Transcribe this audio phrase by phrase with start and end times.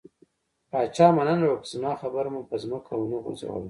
[0.71, 3.59] پاچا مننه وکړه، چې زما خبره مو په ځمکه ونه غورځوله.